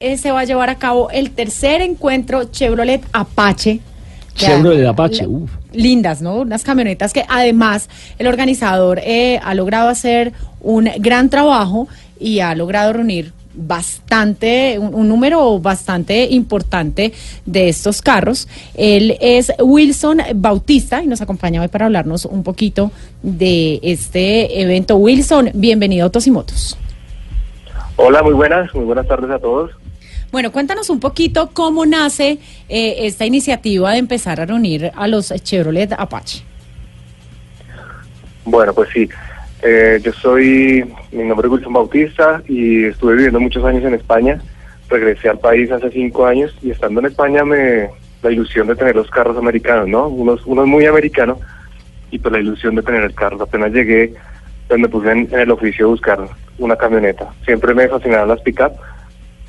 Se 0.00 0.30
va 0.30 0.42
a 0.42 0.44
llevar 0.44 0.70
a 0.70 0.76
cabo 0.76 1.10
el 1.10 1.32
tercer 1.32 1.80
encuentro 1.80 2.44
Chevrolet 2.44 3.04
Apache. 3.12 3.80
Chevrolet 4.36 4.86
Apache, 4.86 5.26
uf. 5.26 5.50
Lindas, 5.72 6.22
¿no? 6.22 6.36
Unas 6.36 6.62
camionetas 6.62 7.12
que 7.12 7.24
además 7.28 7.90
el 8.16 8.28
organizador 8.28 9.00
eh, 9.02 9.40
ha 9.42 9.54
logrado 9.54 9.88
hacer 9.88 10.34
un 10.60 10.88
gran 11.00 11.30
trabajo 11.30 11.88
y 12.20 12.38
ha 12.38 12.54
logrado 12.54 12.92
reunir 12.92 13.32
bastante, 13.54 14.78
un, 14.78 14.94
un, 14.94 15.08
número 15.08 15.58
bastante 15.58 16.26
importante 16.26 17.12
de 17.44 17.68
estos 17.68 18.00
carros. 18.00 18.46
Él 18.74 19.16
es 19.20 19.52
Wilson 19.58 20.18
Bautista 20.36 21.02
y 21.02 21.08
nos 21.08 21.22
acompaña 21.22 21.60
hoy 21.60 21.66
para 21.66 21.86
hablarnos 21.86 22.24
un 22.24 22.44
poquito 22.44 22.92
de 23.20 23.80
este 23.82 24.62
evento. 24.62 24.94
Wilson, 24.94 25.50
bienvenido 25.54 26.04
a 26.04 26.06
Autos 26.06 26.28
y 26.28 26.30
Motos. 26.30 26.78
Hola, 27.96 28.22
muy 28.22 28.34
buenas, 28.34 28.72
muy 28.76 28.84
buenas 28.84 29.08
tardes 29.08 29.28
a 29.32 29.40
todos. 29.40 29.72
Bueno, 30.30 30.52
cuéntanos 30.52 30.90
un 30.90 31.00
poquito 31.00 31.50
cómo 31.54 31.86
nace 31.86 32.38
eh, 32.68 33.06
esta 33.06 33.24
iniciativa 33.24 33.92
de 33.92 33.98
empezar 33.98 34.40
a 34.40 34.46
reunir 34.46 34.90
a 34.94 35.08
los 35.08 35.32
Chevrolet 35.42 35.92
Apache. 35.92 36.42
Bueno, 38.44 38.74
pues 38.74 38.90
sí, 38.92 39.08
eh, 39.62 39.98
yo 40.02 40.12
soy, 40.12 40.84
mi 41.12 41.24
nombre 41.24 41.46
es 41.46 41.52
Wilson 41.52 41.72
Bautista 41.72 42.42
y 42.46 42.84
estuve 42.84 43.14
viviendo 43.14 43.40
muchos 43.40 43.64
años 43.64 43.84
en 43.84 43.94
España. 43.94 44.40
Regresé 44.90 45.30
al 45.30 45.38
país 45.38 45.70
hace 45.70 45.90
cinco 45.90 46.26
años 46.26 46.54
y 46.62 46.70
estando 46.70 47.00
en 47.00 47.06
España 47.06 47.44
me 47.44 47.88
la 48.22 48.30
ilusión 48.30 48.66
de 48.66 48.74
tener 48.74 48.96
los 48.96 49.10
carros 49.10 49.36
americanos, 49.38 49.88
¿no? 49.88 50.08
Unos, 50.08 50.44
unos 50.44 50.66
muy 50.66 50.84
americanos 50.84 51.38
y 52.10 52.18
pues 52.18 52.32
la 52.32 52.40
ilusión 52.40 52.74
de 52.74 52.82
tener 52.82 53.02
el 53.02 53.14
carro. 53.14 53.42
Apenas 53.42 53.72
llegué, 53.72 54.12
pues 54.66 54.78
me 54.78 54.88
puse 54.88 55.10
en, 55.10 55.28
en 55.32 55.40
el 55.40 55.50
oficio 55.50 55.86
de 55.86 55.92
buscar 55.92 56.28
una 56.58 56.76
camioneta. 56.76 57.32
Siempre 57.46 57.72
me 57.74 57.88
fascinaron 57.88 58.28
las 58.28 58.40
pick-up 58.42 58.72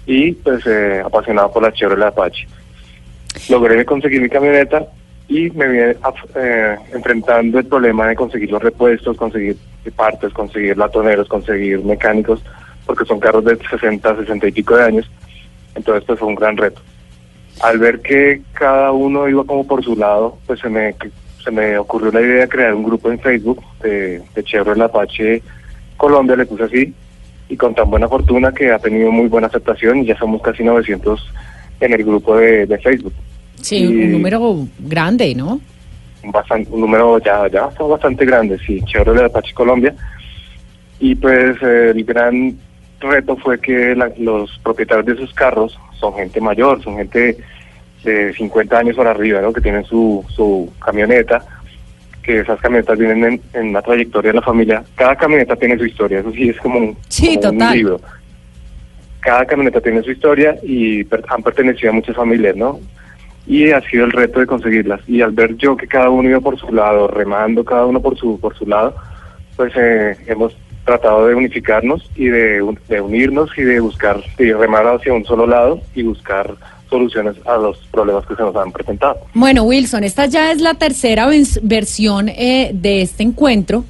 y 0.06 0.32
pues 0.34 0.66
eh, 0.66 1.02
apasionado 1.04 1.52
por 1.52 1.64
la 1.64 1.72
Chevrolet 1.72 2.08
Apache. 2.08 2.48
Logré 3.50 3.86
conseguir 3.86 4.22
mi 4.22 4.30
camioneta 4.30 4.88
y 5.28 5.50
me 5.52 5.68
vine 5.68 5.96
eh, 6.36 6.76
enfrentando 6.94 7.60
el 7.60 7.66
problema 7.66 8.08
de 8.08 8.16
conseguir 8.16 8.52
los 8.52 8.62
repuestos, 8.62 9.16
conseguir 9.18 9.58
partes, 9.96 10.34
conseguir 10.34 10.78
latoneros, 10.78 11.28
conseguir 11.28 11.84
mecánicos, 11.84 12.42
porque 12.86 13.06
son 13.06 13.20
carros 13.20 13.46
de 13.46 13.56
60, 13.56 14.16
60 14.18 14.48
y 14.48 14.52
pico 14.52 14.76
de 14.76 14.84
años. 14.84 15.12
Entonces 15.76 16.04
pues 16.06 16.20
fue 16.20 16.28
un 16.28 16.36
gran 16.36 16.58
reto. 16.58 16.82
Al 17.62 17.78
ver 17.78 18.02
que 18.02 18.42
cada 18.54 18.92
uno 18.92 19.28
iba 19.28 19.44
como 19.44 19.68
por 19.68 19.84
su 19.84 19.96
lado, 19.96 20.38
pues 20.48 20.60
se 20.60 20.70
me, 20.70 20.96
se 21.44 21.52
me 21.52 21.78
ocurrió 21.78 22.12
la 22.12 22.22
idea 22.22 22.42
de 22.42 22.50
crear 22.50 22.74
un 22.74 22.84
grupo 22.84 23.12
en 23.12 23.20
Facebook 23.20 23.64
de, 23.82 24.22
de 24.34 24.44
Chevrolet 24.44 24.86
Apache 24.86 25.44
Colombia, 26.00 26.38
le 26.38 26.46
puse 26.46 26.64
así, 26.64 26.94
y 27.50 27.58
con 27.58 27.74
tan 27.74 27.90
buena 27.90 28.08
fortuna 28.08 28.52
que 28.52 28.72
ha 28.72 28.80
tenido 28.80 29.12
muy 29.12 29.28
buena 29.28 29.48
aceptación 29.48 30.00
y 30.00 30.06
ya 30.06 30.18
somos 30.18 30.42
casi 30.42 30.64
900 30.64 31.20
en 31.82 31.94
el 31.94 32.04
grupo 32.04 32.38
de, 32.38 32.68
de 32.68 32.78
Facebook. 32.78 33.14
Sí, 33.62 33.78
y 33.78 33.88
un 33.88 34.12
número 34.14 34.68
grande, 34.80 35.34
¿no? 35.36 35.60
Un, 36.24 36.32
bastante, 36.32 36.70
un 36.72 36.82
número 36.82 37.20
ya, 37.20 37.48
ya 37.48 37.68
bastante 37.68 38.26
grande, 38.26 38.58
sí, 38.66 38.82
Chevrolet 38.86 39.26
Apache 39.26 39.54
Colombia. 39.54 39.96
Y 41.00 41.16
pues 41.16 41.58
eh, 41.62 41.92
el 41.96 42.04
gran 42.04 42.58
reto 43.00 43.36
fue 43.38 43.60
que 43.60 43.96
la, 43.96 44.12
los 44.18 44.60
propietarios 44.60 45.06
de 45.06 45.14
esos 45.14 45.34
carros 45.34 45.78
son 46.00 46.14
gente 46.16 46.40
mayor, 46.40 46.84
son 46.84 46.98
gente 46.98 47.38
de 48.04 48.34
50 48.34 48.78
años 48.78 48.96
para 48.96 49.12
arriba, 49.12 49.42
¿no? 49.42 49.52
Que 49.52 49.62
tienen 49.62 49.84
su, 49.86 50.24
su 50.30 50.72
camioneta, 50.84 51.44
que 52.24 52.40
esas 52.40 52.60
camionetas 52.60 52.98
vienen 52.98 53.24
en, 53.24 53.42
en, 53.54 53.70
una 53.70 53.82
trayectoria 53.82 54.32
de 54.32 54.36
la 54.36 54.42
familia. 54.42 54.84
Cada 54.96 55.16
camioneta 55.16 55.56
tiene 55.56 55.78
su 55.78 55.86
historia, 55.86 56.20
eso 56.20 56.32
sí 56.32 56.50
es 56.50 56.58
como 56.58 56.80
un, 56.80 56.98
sí, 57.08 57.38
como 57.38 57.52
total. 57.52 57.68
un 57.68 57.78
libro. 57.78 58.02
Cada 59.20 59.46
camioneta 59.46 59.82
tiene 59.82 60.02
su 60.04 60.12
historia 60.12 60.56
y 60.64 61.04
per, 61.04 61.24
han 61.28 61.44
pertenecido 61.44 61.92
a 61.92 61.94
muchas 61.94 62.16
familias, 62.16 62.56
¿no? 62.56 62.80
Y 63.46 63.72
ha 63.72 63.82
sido 63.82 64.06
el 64.06 64.12
reto 64.12 64.40
de 64.40 64.46
conseguirlas. 64.46 65.02
Y 65.08 65.22
al 65.22 65.32
ver 65.32 65.56
yo 65.58 65.76
que 65.76 65.88
cada 65.88 66.10
uno 66.10 66.30
iba 66.30 66.40
por 66.40 66.58
su 66.60 66.72
lado, 66.72 67.08
remando 67.08 67.66
cada 67.66 67.86
uno 67.86 68.02
por 68.02 68.18
su 68.18 68.40
por 68.40 68.56
su 68.56 68.66
lado, 68.66 68.96
pues 69.56 69.74
eh, 69.76 70.16
hemos 70.28 70.56
tratado 70.90 71.28
de 71.28 71.36
unificarnos 71.36 72.10
y 72.16 72.26
de, 72.26 72.66
de 72.88 73.02
unirnos 73.02 73.52
y 73.58 73.62
de 73.62 73.80
buscar, 73.80 74.20
de 74.38 74.54
remar 74.56 74.88
hacia 74.88 75.14
un 75.14 75.24
solo 75.24 75.46
lado 75.46 75.82
y 75.94 76.02
buscar 76.02 76.56
soluciones 76.90 77.36
a 77.46 77.58
los 77.58 77.78
problemas 77.92 78.26
que 78.26 78.36
se 78.36 78.42
nos 78.42 78.56
han 78.56 78.72
presentado. 78.72 79.20
Bueno, 79.36 79.64
Wilson, 79.64 80.04
esta 80.04 80.26
ya 80.26 80.52
es 80.52 80.62
la 80.62 80.74
tercera 80.74 81.30
versión 81.62 82.30
eh, 82.30 82.72
de 82.74 83.04
este 83.04 83.22
encuentro. 83.22 83.86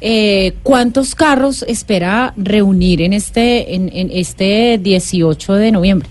Eh, 0.00 0.54
¿Cuántos 0.62 1.16
carros 1.16 1.64
espera 1.66 2.32
reunir 2.36 3.02
en 3.02 3.12
este, 3.12 3.74
en, 3.74 3.90
en, 3.92 4.10
este 4.12 4.78
18 4.78 5.54
de 5.54 5.72
noviembre? 5.72 6.08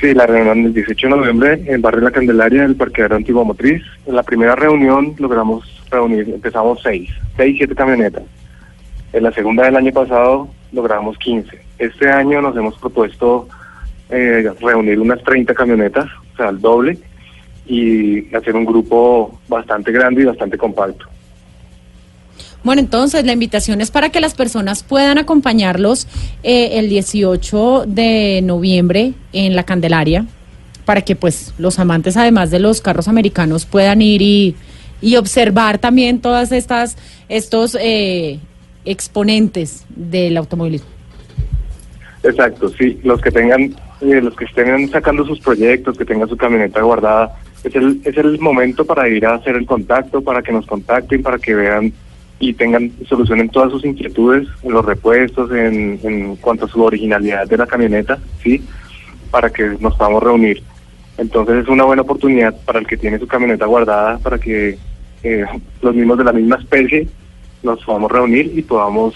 Sí, 0.00 0.14
la 0.14 0.26
reunión 0.26 0.62
del 0.62 0.72
18 0.72 1.06
de 1.06 1.16
noviembre 1.16 1.52
en 1.66 1.74
el 1.74 1.80
barrio 1.82 2.00
La 2.00 2.10
Candelaria, 2.10 2.62
del 2.62 2.76
parqueadero 2.76 3.16
Antigua 3.16 3.44
Motriz. 3.44 3.82
En 4.06 4.14
la 4.14 4.22
primera 4.22 4.54
reunión 4.54 5.14
logramos 5.18 5.64
reunir, 5.92 6.28
empezamos 6.28 6.80
seis, 6.82 7.10
seis, 7.36 7.54
siete 7.56 7.74
camionetas. 7.74 8.24
En 9.12 9.22
la 9.22 9.32
segunda 9.32 9.64
del 9.64 9.76
año 9.76 9.92
pasado 9.92 10.48
logramos 10.72 11.18
15. 11.18 11.60
Este 11.78 12.10
año 12.10 12.40
nos 12.40 12.56
hemos 12.56 12.76
propuesto 12.78 13.48
eh, 14.08 14.50
reunir 14.60 14.98
unas 14.98 15.22
30 15.22 15.54
camionetas, 15.54 16.06
o 16.32 16.36
sea, 16.36 16.48
el 16.48 16.60
doble, 16.60 16.98
y 17.66 18.34
hacer 18.34 18.56
un 18.56 18.64
grupo 18.64 19.38
bastante 19.48 19.92
grande 19.92 20.22
y 20.22 20.24
bastante 20.24 20.58
compacto. 20.58 21.06
Bueno, 22.64 22.80
entonces 22.80 23.24
la 23.24 23.32
invitación 23.32 23.80
es 23.80 23.90
para 23.90 24.10
que 24.10 24.20
las 24.20 24.34
personas 24.34 24.82
puedan 24.84 25.18
acompañarlos 25.18 26.06
eh, 26.42 26.78
el 26.78 26.88
18 26.88 27.84
de 27.86 28.40
noviembre 28.42 29.14
en 29.32 29.56
la 29.56 29.64
Candelaria, 29.64 30.26
para 30.84 31.02
que 31.02 31.16
pues 31.16 31.54
los 31.58 31.78
amantes 31.78 32.16
además 32.16 32.50
de 32.50 32.60
los 32.60 32.80
carros 32.80 33.08
americanos 33.08 33.66
puedan 33.66 34.00
ir 34.00 34.22
y, 34.22 34.56
y 35.02 35.16
observar 35.16 35.78
también 35.78 36.20
todas 36.20 36.52
estas 36.52 36.96
estos 37.28 37.76
eh, 37.78 38.38
exponentes 38.84 39.84
del 39.90 40.36
automovilismo. 40.36 40.88
Exacto, 42.22 42.68
sí, 42.68 43.00
los 43.02 43.20
que 43.20 43.32
tengan, 43.32 43.74
eh, 44.00 44.20
los 44.22 44.34
que 44.36 44.44
estén 44.44 44.88
sacando 44.90 45.26
sus 45.26 45.40
proyectos, 45.40 45.98
que 45.98 46.04
tengan 46.04 46.28
su 46.28 46.36
camioneta 46.36 46.80
guardada, 46.80 47.36
es 47.64 47.74
el, 47.74 48.00
es 48.04 48.16
el 48.16 48.38
momento 48.38 48.84
para 48.84 49.08
ir 49.08 49.26
a 49.26 49.34
hacer 49.34 49.56
el 49.56 49.66
contacto, 49.66 50.22
para 50.22 50.40
que 50.40 50.52
nos 50.52 50.66
contacten, 50.66 51.22
para 51.22 51.38
que 51.38 51.54
vean 51.54 51.92
y 52.38 52.54
tengan 52.54 52.92
solucionen 53.08 53.48
todas 53.48 53.70
sus 53.70 53.84
inquietudes 53.84 54.48
en 54.62 54.72
los 54.72 54.84
repuestos, 54.84 55.50
en, 55.50 55.98
en 56.02 56.36
cuanto 56.36 56.66
a 56.66 56.68
su 56.68 56.82
originalidad 56.82 57.46
de 57.46 57.56
la 57.56 57.66
camioneta, 57.66 58.18
sí, 58.42 58.62
para 59.30 59.50
que 59.50 59.76
nos 59.80 59.96
podamos 59.96 60.22
reunir. 60.22 60.62
Entonces 61.18 61.62
es 61.62 61.68
una 61.68 61.84
buena 61.84 62.02
oportunidad 62.02 62.54
para 62.64 62.78
el 62.78 62.86
que 62.86 62.96
tiene 62.96 63.18
su 63.18 63.26
camioneta 63.26 63.66
guardada, 63.66 64.18
para 64.18 64.38
que 64.38 64.78
eh, 65.22 65.44
los 65.80 65.94
mismos 65.94 66.18
de 66.18 66.24
la 66.24 66.32
misma 66.32 66.56
especie 66.56 67.08
nos 67.62 67.82
podamos 67.84 68.10
reunir 68.10 68.52
y 68.56 68.62
podamos 68.62 69.14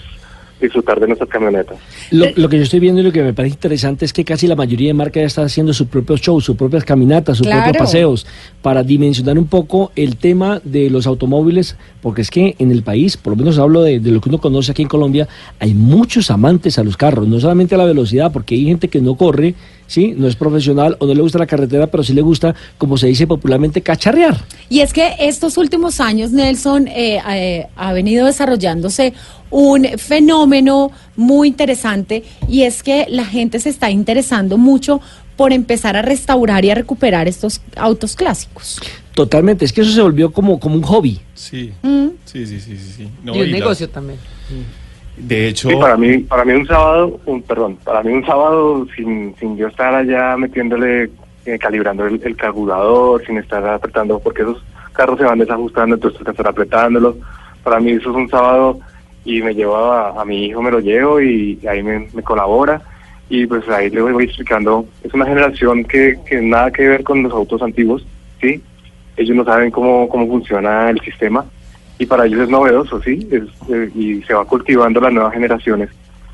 disfrutar 0.59 0.99
de 0.99 1.07
nuestras 1.07 1.29
camionetas. 1.29 1.77
Lo, 2.11 2.25
lo, 2.35 2.49
que 2.49 2.57
yo 2.57 2.63
estoy 2.63 2.79
viendo 2.79 3.01
y 3.01 3.03
lo 3.03 3.11
que 3.11 3.21
me 3.21 3.33
parece 3.33 3.55
interesante 3.55 4.05
es 4.05 4.13
que 4.13 4.25
casi 4.25 4.47
la 4.47 4.55
mayoría 4.55 4.87
de 4.87 4.93
marcas 4.93 5.21
ya 5.21 5.27
está 5.27 5.43
haciendo 5.43 5.73
sus 5.73 5.87
propios 5.87 6.21
shows, 6.21 6.45
sus 6.45 6.55
propias 6.55 6.83
caminatas, 6.83 7.37
sus 7.37 7.45
claro. 7.45 7.63
propios 7.63 7.83
paseos, 7.83 8.27
para 8.61 8.83
dimensionar 8.83 9.37
un 9.37 9.47
poco 9.47 9.91
el 9.95 10.17
tema 10.17 10.59
de 10.63 10.89
los 10.89 11.05
automóviles, 11.05 11.77
porque 12.01 12.21
es 12.21 12.31
que 12.31 12.55
en 12.57 12.71
el 12.71 12.81
país, 12.81 13.17
por 13.17 13.33
lo 13.33 13.37
menos 13.37 13.59
hablo 13.59 13.83
de, 13.83 13.99
de, 13.99 14.11
lo 14.11 14.19
que 14.19 14.29
uno 14.29 14.39
conoce 14.39 14.71
aquí 14.71 14.81
en 14.81 14.87
Colombia, 14.87 15.27
hay 15.59 15.73
muchos 15.73 16.31
amantes 16.31 16.79
a 16.79 16.83
los 16.83 16.97
carros, 16.97 17.27
no 17.27 17.39
solamente 17.39 17.75
a 17.75 17.77
la 17.77 17.85
velocidad, 17.85 18.31
porque 18.31 18.55
hay 18.55 18.65
gente 18.65 18.87
que 18.87 19.01
no 19.01 19.15
corre, 19.15 19.53
sí, 19.87 20.13
no 20.15 20.27
es 20.27 20.35
profesional 20.35 20.95
o 20.99 21.07
no 21.07 21.13
le 21.13 21.21
gusta 21.21 21.39
la 21.39 21.47
carretera, 21.47 21.87
pero 21.87 22.03
sí 22.03 22.13
le 22.13 22.21
gusta, 22.21 22.53
como 22.77 22.97
se 22.97 23.07
dice 23.07 23.25
popularmente, 23.25 23.81
cacharrear. 23.81 24.37
Y 24.69 24.81
es 24.81 24.93
que 24.93 25.15
estos 25.19 25.57
últimos 25.57 25.99
años, 25.99 26.31
Nelson, 26.31 26.87
eh, 26.87 27.19
eh, 27.29 27.67
ha 27.75 27.93
venido 27.93 28.25
desarrollándose 28.25 29.13
un 29.49 29.85
fenómeno 29.97 30.91
muy 31.15 31.47
interesante 31.47 32.23
y 32.47 32.63
es 32.63 32.83
que 32.83 33.07
la 33.09 33.25
gente 33.25 33.59
se 33.59 33.69
está 33.69 33.89
interesando 33.89 34.57
mucho 34.57 34.99
por 35.37 35.53
empezar 35.53 35.95
a 35.95 36.01
restaurar 36.01 36.65
y 36.65 36.71
a 36.71 36.75
recuperar 36.75 37.27
estos 37.27 37.61
autos 37.75 38.15
clásicos. 38.15 38.79
Totalmente, 39.13 39.65
es 39.65 39.73
que 39.73 39.81
eso 39.81 39.91
se 39.91 40.01
volvió 40.01 40.31
como, 40.31 40.59
como 40.59 40.75
un 40.75 40.83
hobby. 40.83 41.19
Sí, 41.33 41.71
mm. 41.81 42.07
sí, 42.25 42.45
sí, 42.45 42.59
sí, 42.59 42.77
sí, 42.77 42.93
sí. 42.97 43.07
No, 43.23 43.35
y 43.35 43.41
un 43.41 43.49
y 43.49 43.51
negocio 43.51 43.87
la... 43.87 43.93
también. 43.93 44.19
De 45.17 45.47
hecho, 45.47 45.69
sí, 45.69 45.75
para 45.75 45.97
mí, 45.97 46.19
para 46.19 46.45
mí 46.45 46.53
un 46.53 46.67
sábado, 46.67 47.19
un, 47.25 47.41
perdón, 47.41 47.77
para 47.83 48.03
mí 48.03 48.13
un 48.13 48.23
sábado 48.23 48.85
sin, 48.95 49.35
sin 49.39 49.57
yo 49.57 49.67
estar 49.67 49.93
allá 49.93 50.37
metiéndole, 50.37 51.09
eh, 51.45 51.57
calibrando 51.59 52.05
el, 52.05 52.21
el, 52.23 52.35
carburador, 52.35 53.25
sin 53.25 53.37
estar 53.37 53.65
apretando, 53.67 54.19
porque 54.19 54.43
esos 54.43 54.63
carros 54.93 55.17
se 55.17 55.25
van 55.25 55.39
desajustando, 55.39 55.95
entonces 55.95 56.21
que 56.23 56.29
estar 56.29 56.47
apretándolos. 56.47 57.15
Para 57.63 57.79
mí 57.79 57.91
eso 57.91 58.11
es 58.11 58.15
un 58.15 58.29
sábado 58.29 58.79
y 59.25 59.41
me 59.41 59.55
llevo 59.55 59.75
a, 59.75 60.21
a 60.21 60.23
mi 60.23 60.45
hijo, 60.45 60.61
me 60.61 60.71
lo 60.71 60.79
llevo 60.79 61.19
y, 61.19 61.57
y 61.61 61.67
ahí 61.67 61.81
me, 61.81 62.07
me, 62.13 62.21
colabora 62.21 62.79
y 63.27 63.47
pues 63.47 63.67
ahí 63.69 63.89
le 63.89 64.01
voy 64.03 64.23
explicando. 64.23 64.85
Es 65.03 65.13
una 65.15 65.25
generación 65.25 65.83
que, 65.83 66.19
que 66.29 66.41
nada 66.41 66.69
que 66.71 66.87
ver 66.87 67.03
con 67.03 67.23
los 67.23 67.33
autos 67.33 67.61
antiguos, 67.63 68.05
¿sí? 68.39 68.61
Ellos 69.17 69.35
no 69.35 69.43
saben 69.43 69.71
cómo, 69.71 70.07
cómo 70.07 70.27
funciona 70.27 70.91
el 70.91 70.99
sistema 71.01 71.43
y 71.99 72.05
para 72.05 72.25
ellos 72.25 72.41
es 72.41 72.49
novedoso, 72.49 73.01
¿sí? 73.01 73.27
Es, 73.31 73.43
eh, 73.69 73.89
y 73.95 74.21
se 74.23 74.33
va 74.33 74.45
cultivando 74.45 74.99
las 75.01 75.11
nuevas 75.13 75.33
generaciones 75.33 75.89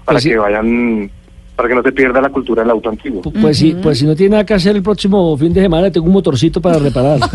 para 0.06 0.16
pues 0.16 0.24
sí. 0.24 0.30
que 0.30 0.38
vayan 0.38 1.10
para 1.56 1.70
que 1.70 1.76
no 1.76 1.84
se 1.84 1.92
pierda 1.92 2.20
la 2.20 2.30
cultura 2.30 2.64
del 2.64 2.72
auto 2.72 2.90
antiguo. 2.90 3.22
Pu- 3.22 3.40
Pues, 3.42 3.58
si, 3.60 3.74
pues 3.76 4.00
si 4.00 4.06
no 4.08 4.16
tiene 4.16 4.32
nada 4.32 4.44
que 4.46 4.56
hacer 4.56 4.76
el 4.76 4.82
próximo 4.82 5.38
fin 5.38 5.54
de 5.54 5.62
semana, 5.62 5.92
tengo 5.92 6.08
un 6.08 6.14
motorcito 6.14 6.60
para 6.62 6.80
reparar. 6.80 7.20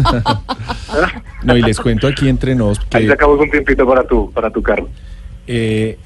No, 1.45 1.57
y 1.57 1.63
les 1.63 1.79
cuento 1.79 2.09
aquí 2.09 2.29
entre 2.29 2.55
nos 2.55 2.79
Ahí 2.93 3.03
que 3.03 3.09
sacamos 3.09 3.39
un 3.39 3.49
tiempito 3.51 3.87
para 3.87 4.03
tu, 4.05 4.31
para 4.33 4.51
tu 4.51 4.61
carro. 4.63 4.89
eh, 5.47 5.97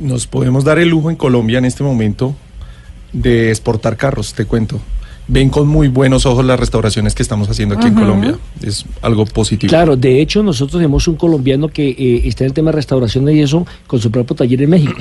nos 0.00 0.26
podemos 0.26 0.64
dar 0.64 0.78
el 0.80 0.88
lujo 0.88 1.10
en 1.10 1.16
Colombia 1.16 1.58
en 1.58 1.64
este 1.64 1.84
momento 1.84 2.34
de 3.12 3.50
exportar 3.50 3.96
carros, 3.96 4.34
te 4.34 4.44
cuento. 4.44 4.80
Ven 5.26 5.48
con 5.48 5.66
muy 5.66 5.88
buenos 5.88 6.26
ojos 6.26 6.44
las 6.44 6.60
restauraciones 6.60 7.14
que 7.14 7.22
estamos 7.22 7.48
haciendo 7.48 7.76
aquí 7.76 7.86
en 7.86 7.94
Colombia. 7.94 8.36
Es 8.62 8.84
algo 9.00 9.24
positivo. 9.24 9.70
Claro, 9.70 9.96
de 9.96 10.20
hecho 10.20 10.42
nosotros 10.42 10.72
tenemos 10.78 11.08
un 11.08 11.16
colombiano 11.16 11.68
que 11.68 11.88
eh, 11.88 12.22
está 12.28 12.44
en 12.44 12.48
el 12.48 12.52
tema 12.54 12.70
de 12.70 12.76
restauración 12.76 13.28
y 13.30 13.40
eso 13.40 13.66
con 13.86 14.00
su 14.00 14.10
propio 14.10 14.36
taller 14.36 14.60
en 14.62 14.70
México. 14.70 15.00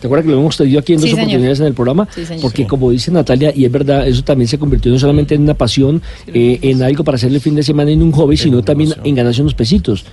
¿Te 0.00 0.06
acuerdas 0.06 0.26
que 0.26 0.32
lo 0.32 0.38
hemos 0.38 0.56
tenido 0.56 0.78
aquí 0.78 0.92
en 0.92 0.98
Sí, 1.00 1.06
dos 1.06 1.10
señor. 1.12 1.22
oportunidades 1.24 1.60
en 1.60 1.66
el 1.66 1.74
programa? 1.74 2.08
Sí, 2.14 2.24
señor. 2.26 2.42
Porque 2.42 2.62
Sí. 2.62 2.68
como 2.68 2.90
dice 2.90 3.10
Natalia, 3.10 3.52
y 3.56 3.64
es 3.64 3.72
verdad, 3.72 4.06
eso 4.06 4.22
también 4.22 4.46
se 4.48 4.58
convirtió 4.58 4.92
no 4.92 4.98
solamente 4.98 5.34
en 5.34 5.42
una 5.42 5.54
pasión, 5.54 6.00
eh, 6.28 6.58
en 6.62 6.82
algo 6.82 7.02
para 7.04 7.16
hacerle 7.16 7.36
el 7.38 7.42
fin 7.42 7.54
de 7.56 7.62
semana 7.62 7.90
en 7.90 8.02
un 8.02 8.12
hobby, 8.12 8.36
sino 8.36 8.62
también 8.62 8.92
en 9.02 9.14
ganarse 9.14 9.40
unos 9.40 9.54
pesitos. 9.54 10.04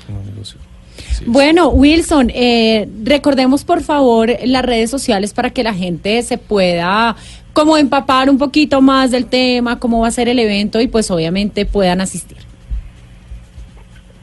Bueno, 1.27 1.69
Wilson, 1.69 2.31
eh, 2.33 2.87
recordemos 3.03 3.63
por 3.63 3.81
favor 3.81 4.31
las 4.45 4.63
redes 4.65 4.89
sociales 4.89 5.33
para 5.33 5.51
que 5.51 5.61
la 5.63 5.73
gente 5.73 6.21
se 6.23 6.37
pueda 6.39 7.15
como 7.53 7.77
empapar 7.77 8.29
un 8.29 8.37
poquito 8.37 8.81
más 8.81 9.11
del 9.11 9.25
tema, 9.25 9.79
cómo 9.79 9.99
va 10.01 10.07
a 10.07 10.11
ser 10.11 10.29
el 10.29 10.39
evento 10.39 10.79
y 10.81 10.87
pues 10.87 11.11
obviamente 11.11 11.65
puedan 11.65 12.01
asistir. 12.01 12.37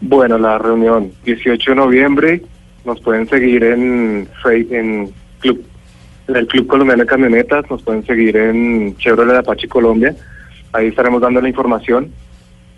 Bueno, 0.01 0.39
la 0.39 0.59
reunión 0.59 1.13
18 1.25 1.71
de 1.73 1.77
noviembre 1.77 2.43
nos 2.85 3.01
pueden 3.01 3.29
seguir 3.29 3.65
en 3.65 4.29
en 4.71 5.13
club 5.41 5.65
en 6.29 6.37
el 6.37 6.47
Club 6.47 6.67
Colombiano 6.67 7.03
de 7.05 7.09
Camionetas, 7.09 7.65
nos 7.71 7.83
pueden 7.83 8.05
seguir 8.07 8.37
en 8.37 8.95
Chevrolet 8.99 9.37
Apache 9.39 9.67
Colombia. 9.67 10.15
Ahí 10.75 10.89
estaremos 10.89 11.23
dando 11.23 11.41
la 11.41 11.49
información. 11.49 12.11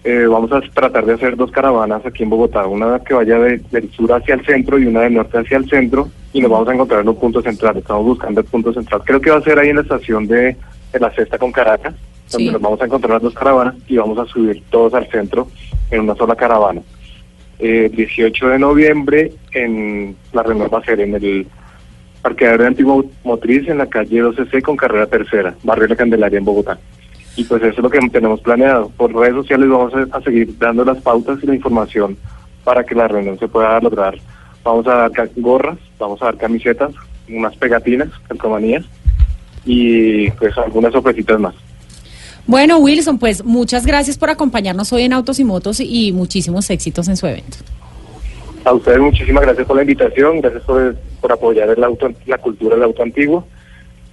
Eh, 0.05 0.25
vamos 0.31 0.52
a 0.52 0.61
tratar 0.73 1.05
de 1.05 1.14
hacer 1.14 1.37
dos 1.37 1.50
caravanas 1.50 2.06
aquí 2.06 2.23
en 2.23 2.31
Bogotá, 2.31 2.64
una 2.67 3.00
que 3.00 3.12
vaya 3.12 3.38
de- 3.41 3.58
del 3.73 3.91
sur 3.91 4.12
hacia 4.12 4.37
el 4.37 4.47
centro 4.47 4.79
y 4.79 4.87
una 4.87 5.00
del 5.00 5.14
norte 5.14 5.37
hacia 5.38 5.56
el 5.58 5.69
centro, 5.69 6.08
y 6.32 6.40
nos 6.40 6.50
vamos 6.50 6.68
a 6.68 6.74
encontrar 6.74 7.00
en 7.00 7.08
un 7.08 7.16
punto 7.16 7.42
central. 7.42 7.76
Estamos 7.76 8.04
buscando 8.04 8.40
el 8.40 8.46
punto 8.46 8.72
central. 8.72 9.02
Creo 9.04 9.20
que 9.20 9.30
va 9.30 9.38
a 9.38 9.42
ser 9.42 9.58
ahí 9.58 9.70
en 9.70 9.76
la 9.76 9.82
estación 9.82 10.26
de, 10.26 10.56
de 10.92 11.00
la 11.00 11.10
Cesta 11.10 11.38
con 11.38 11.52
Caracas, 11.52 11.94
donde 12.30 12.46
Sí. 12.46 12.52
nos 12.52 12.60
vamos 12.62 12.80
a 12.80 12.84
encontrar 12.84 13.12
las 13.14 13.22
dos 13.22 13.34
caravanas 13.34 13.74
y 13.88 13.96
vamos 13.96 14.18
a 14.18 14.26
subir 14.26 14.62
todos 14.70 14.94
al 14.94 15.08
centro 15.10 15.48
en 15.90 16.00
una 16.02 16.14
sola 16.14 16.36
caravana. 16.36 16.80
Eh, 17.58 17.90
18 17.92 18.48
de 18.48 18.58
noviembre 18.58 19.32
en 19.52 20.16
la 20.32 20.42
reunión 20.42 20.70
va 20.72 20.78
a 20.78 20.84
ser 20.84 21.00
en 21.00 21.14
el 21.14 21.46
parqueadero 22.22 22.62
de 22.62 22.68
Antigua 22.68 23.02
Motriz 23.24 23.68
en 23.68 23.78
la 23.78 23.86
calle 23.86 24.22
12C 24.22 24.62
con 24.62 24.76
carrera 24.76 25.06
tercera, 25.06 25.54
barrio 25.62 25.88
La 25.88 25.96
Candelaria 25.96 26.38
en 26.38 26.44
Bogotá. 26.44 26.78
Y 27.36 27.44
pues 27.44 27.62
eso 27.62 27.70
es 27.76 27.78
lo 27.82 27.90
que 27.90 27.98
tenemos 28.10 28.40
planeado. 28.40 28.90
Por 28.96 29.14
redes 29.14 29.34
sociales 29.34 29.68
vamos 29.68 29.92
a, 29.94 30.16
a 30.16 30.20
seguir 30.22 30.56
dando 30.58 30.84
las 30.84 31.00
pautas 31.02 31.38
y 31.42 31.46
la 31.46 31.54
información 31.54 32.16
para 32.64 32.84
que 32.84 32.94
la 32.94 33.08
reunión 33.08 33.38
se 33.38 33.48
pueda 33.48 33.80
lograr. 33.80 34.14
Vamos 34.62 34.86
a 34.86 35.08
dar 35.08 35.30
gorras, 35.36 35.78
vamos 35.98 36.20
a 36.22 36.26
dar 36.26 36.36
camisetas, 36.36 36.92
unas 37.28 37.56
pegatinas, 37.56 38.08
calcomanías 38.28 38.84
y 39.64 40.30
pues 40.32 40.56
algunas 40.58 40.92
sorpresitas 40.92 41.38
más. 41.40 41.54
Bueno, 42.46 42.78
Wilson, 42.78 43.18
pues 43.18 43.44
muchas 43.44 43.86
gracias 43.86 44.18
por 44.18 44.30
acompañarnos 44.30 44.92
hoy 44.92 45.02
en 45.02 45.12
Autos 45.12 45.38
y 45.38 45.44
Motos 45.44 45.80
y 45.80 46.12
muchísimos 46.12 46.68
éxitos 46.70 47.08
en 47.08 47.16
su 47.16 47.26
evento. 47.26 47.58
A 48.64 48.72
ustedes 48.72 48.98
muchísimas 48.98 49.42
gracias 49.42 49.66
por 49.66 49.76
la 49.76 49.82
invitación, 49.82 50.40
gracias 50.40 50.62
por, 50.64 50.96
por 51.20 51.32
apoyar 51.32 51.70
el 51.70 51.82
auto, 51.82 52.10
la 52.26 52.38
cultura 52.38 52.74
del 52.74 52.84
auto 52.84 53.02
antiguo. 53.02 53.46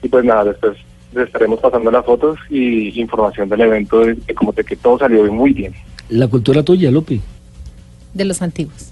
Y 0.02 0.08
pues 0.08 0.24
nada, 0.24 0.46
después 0.46 0.78
les 1.14 1.28
estaremos 1.28 1.60
pasando 1.60 1.90
las 1.90 2.06
fotos 2.06 2.38
y 2.50 3.00
información 3.00 3.50
del 3.50 3.62
evento, 3.62 4.02
de, 4.02 4.14
de 4.14 4.36
como 4.36 4.52
de 4.52 4.64
que 4.64 4.76
todo 4.76 5.00
salió 5.00 5.32
muy 5.32 5.54
bien. 5.54 5.74
La 6.10 6.28
cultura 6.28 6.64
tuya, 6.64 6.92
Lupi. 6.92 7.20
De 8.14 8.24
los 8.24 8.42
antiguos. 8.42 8.92